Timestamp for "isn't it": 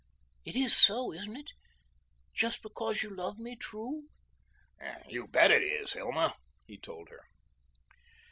1.13-1.51